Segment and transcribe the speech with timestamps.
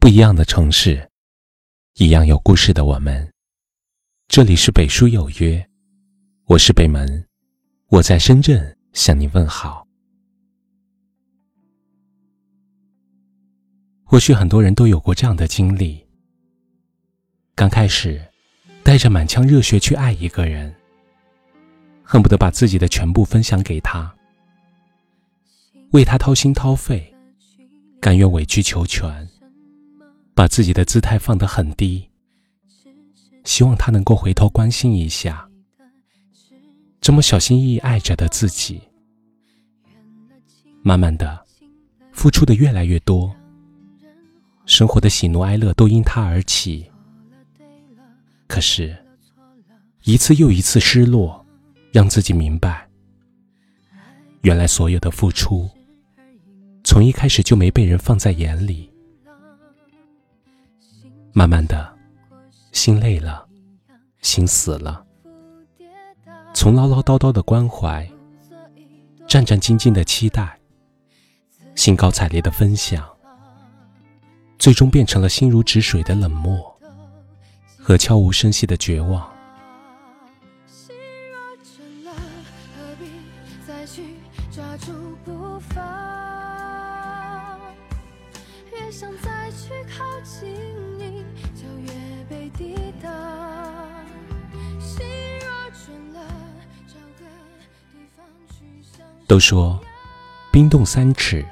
[0.00, 1.06] 不一样的城市，
[1.96, 3.30] 一样有故事的我们。
[4.28, 5.62] 这里是北书有约，
[6.46, 7.22] 我是北门，
[7.88, 9.86] 我在深圳向你问好。
[14.02, 16.02] 或许很多人都有过这样的经历：
[17.54, 18.18] 刚开始，
[18.82, 20.74] 带着满腔热血去爱一个人，
[22.02, 24.16] 恨不得把自己的全部分享给他，
[25.92, 27.14] 为他掏心掏肺，
[28.00, 29.28] 甘愿委曲求全。
[30.40, 32.02] 把自己的姿态放得很低，
[33.44, 35.46] 希望他能够回头关心一下，
[36.98, 38.80] 这么小心翼翼爱着的自己。
[40.80, 41.44] 慢慢的，
[42.10, 43.30] 付出的越来越多，
[44.64, 46.90] 生活的喜怒哀乐都因他而起。
[48.46, 48.96] 可是，
[50.04, 51.44] 一次又一次失落，
[51.92, 52.88] 让自己明白，
[54.40, 55.68] 原来所有的付出，
[56.82, 58.89] 从一开始就没被人放在眼里。
[61.32, 61.96] 慢慢的，
[62.72, 63.46] 心累了，
[64.20, 65.04] 心死了。
[66.52, 68.08] 从唠唠叨叨的关怀，
[69.28, 70.58] 战战兢兢的期待，
[71.76, 73.08] 兴高采烈的分享，
[74.58, 76.76] 最终变成了心如止水的冷漠
[77.78, 79.30] 和悄无声息的绝望。
[88.72, 90.79] 越想再去靠近。
[99.26, 99.80] 都说
[100.50, 101.44] 冰冻三尺，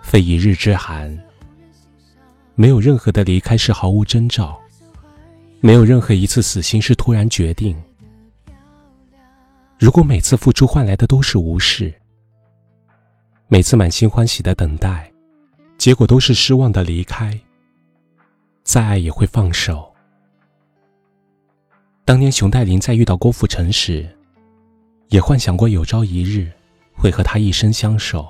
[0.00, 1.14] 非一日之寒。
[2.54, 4.58] 没有任何的离开是毫无征兆，
[5.60, 7.76] 没有任何一次死心是突然决定。
[9.78, 11.92] 如果每次付出换来的都是无视，
[13.48, 15.12] 每次满心欢喜的等待，
[15.76, 17.38] 结果都是失望的离开，
[18.64, 19.94] 再爱也会放手。
[22.06, 24.08] 当年熊黛林在遇到郭富城时，
[25.08, 26.48] 也幻想过有朝一日
[26.94, 28.28] 会和他一生相守。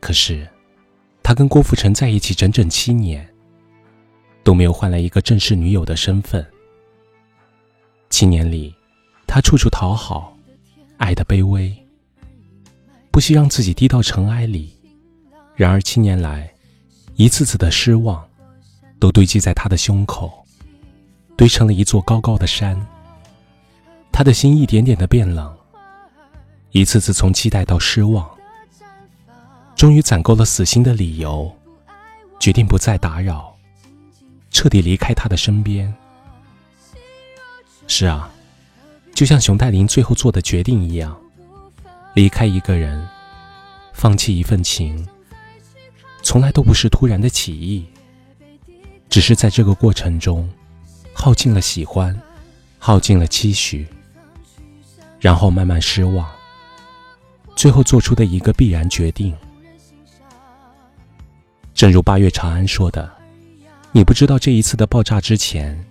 [0.00, 0.48] 可是，
[1.22, 3.28] 他跟郭富城在一起整整七年，
[4.42, 6.42] 都没有换来一个正式女友的身份。
[8.08, 8.74] 七年里，
[9.26, 10.34] 他处处讨好，
[10.96, 11.70] 爱的卑微，
[13.10, 14.74] 不惜让自己低到尘埃里。
[15.54, 16.50] 然而七年来，
[17.16, 18.26] 一次次的失望，
[18.98, 20.43] 都堆积在他的胸口。
[21.36, 22.80] 堆成了一座高高的山，
[24.12, 25.52] 他的心一点点的变冷，
[26.70, 28.28] 一次次从期待到失望，
[29.74, 31.52] 终于攒够了死心的理由，
[32.38, 33.52] 决定不再打扰，
[34.50, 35.92] 彻底离开他的身边。
[37.88, 38.30] 是啊，
[39.12, 41.20] 就像熊黛林最后做的决定一样，
[42.14, 43.06] 离开一个人，
[43.92, 45.06] 放弃一份情，
[46.22, 47.84] 从来都不是突然的起意，
[49.08, 50.48] 只是在这个过程中。
[51.24, 52.14] 耗尽了喜欢，
[52.78, 53.86] 耗尽了期许，
[55.18, 56.30] 然后慢慢失望，
[57.56, 59.34] 最后做出的一个必然决定。
[61.72, 63.10] 正如八月长安说的
[63.90, 65.82] ：“你不知道这一次的爆炸之前，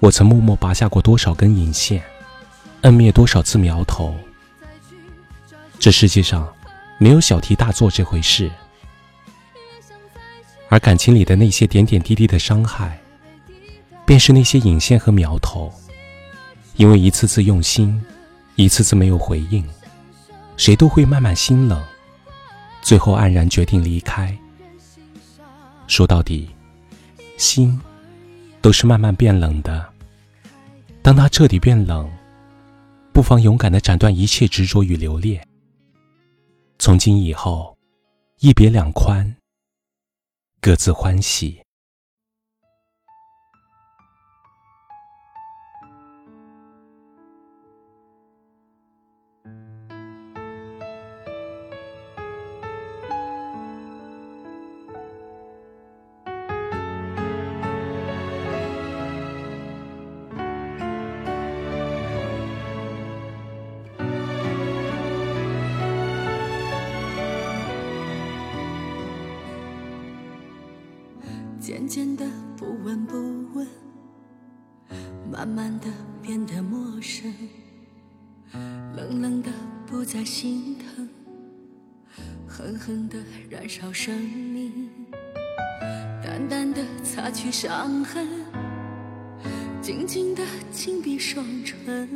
[0.00, 2.02] 我曾默默拔下过多少根引线，
[2.80, 4.16] 摁灭多少次苗头。
[5.78, 6.50] 这世界上
[6.96, 8.50] 没有小题大做这回事，
[10.70, 12.98] 而感情里的那些点点滴滴的伤害。”
[14.12, 15.72] 便是那些引线和苗头，
[16.76, 17.98] 因为一次次用心，
[18.56, 19.66] 一次次没有回应，
[20.58, 21.82] 谁都会慢慢心冷，
[22.82, 24.36] 最后黯然决定离开。
[25.86, 26.46] 说到底，
[27.38, 27.80] 心
[28.60, 29.90] 都是慢慢变冷的。
[31.00, 32.06] 当它彻底变冷，
[33.14, 35.42] 不妨勇敢的斩断一切执着与留恋。
[36.78, 37.74] 从今以后，
[38.40, 39.34] 一别两宽，
[40.60, 41.58] 各自欢喜。
[71.62, 72.26] 渐渐的
[72.56, 73.16] 不闻不
[73.54, 73.64] 问，
[75.30, 75.86] 慢慢的
[76.20, 77.32] 变得陌生，
[78.52, 79.48] 冷冷的
[79.86, 81.08] 不再心疼，
[82.48, 83.16] 狠狠的
[83.48, 84.90] 燃烧生命，
[86.20, 88.26] 淡淡的擦去伤痕，
[89.80, 90.42] 静静的
[90.72, 92.08] 紧闭双唇，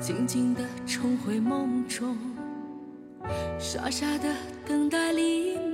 [0.00, 2.18] 静静的重回梦中，
[3.60, 4.34] 傻傻的
[4.66, 5.67] 等待黎明。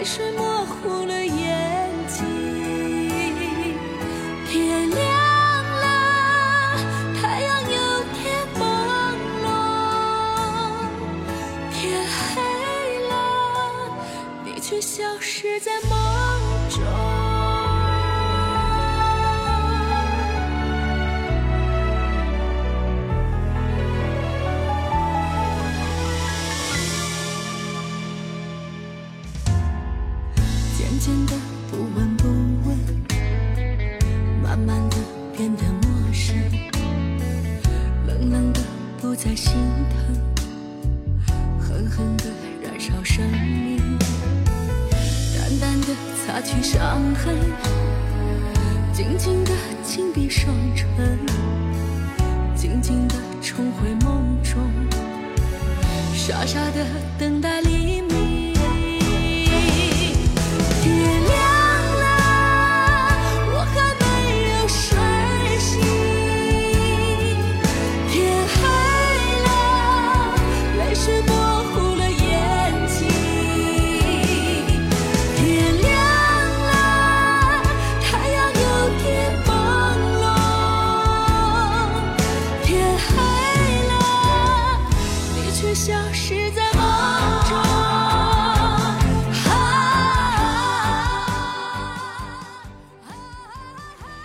[0.00, 2.24] 泪水模糊了眼睛。
[4.48, 4.98] 天亮
[5.76, 5.84] 了，
[7.20, 7.76] 太阳又
[8.14, 8.64] 天朦
[9.44, 9.46] 胧。
[11.74, 12.02] 天
[12.34, 12.40] 黑
[13.10, 13.12] 了，
[14.42, 15.90] 你却消失在梦
[16.70, 17.09] 中。
[31.00, 31.32] 渐渐的
[31.70, 32.28] 不闻不
[32.68, 32.78] 问
[34.42, 34.96] 慢慢的
[35.34, 36.36] 变得陌生。
[38.06, 38.60] 冷冷的
[39.00, 39.54] 不再心
[39.88, 40.14] 疼
[41.58, 42.24] 狠狠的
[42.62, 43.78] 燃烧生命
[45.34, 45.86] 淡淡的
[46.26, 47.34] 擦去伤痕
[48.92, 49.52] 静静的
[49.82, 50.86] 紧闭双唇
[52.54, 54.70] 静静的重回梦中
[56.14, 56.84] 傻傻的
[57.18, 57.62] 等待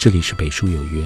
[0.06, 1.04] 这里是北书有约，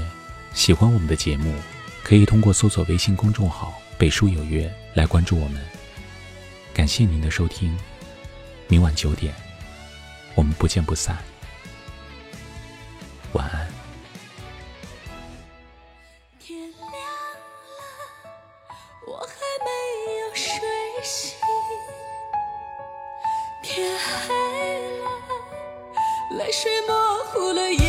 [0.54, 1.56] 喜欢我们的节目，
[2.04, 5.66] 可以通过搜索微信公众号“北书有约”来关注我们。
[6.74, 7.80] 感谢您的收听，
[8.68, 9.34] 明晚九点，
[10.36, 11.18] 我们不见不散。
[13.32, 13.72] 晚安。
[16.38, 17.82] 天亮了，
[19.08, 19.30] 我还
[19.64, 19.72] 没
[20.20, 20.60] 有睡
[21.02, 21.38] 醒。
[23.64, 23.98] 天
[24.28, 24.36] 黑
[25.00, 27.89] 了，泪水模糊了眼。